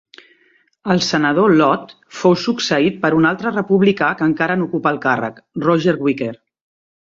El 0.95 1.01
senador 1.07 1.53
Lott 1.59 1.93
fou 2.23 2.33
succeït 2.45 2.97
per 3.05 3.13
un 3.19 3.29
altre 3.35 3.53
republicà 3.59 4.11
que 4.17 4.29
encara 4.33 4.59
n'ocupa 4.63 4.95
el 4.97 5.01
càrrec, 5.07 5.41
Roger 5.71 5.99
Wicker. 6.09 6.35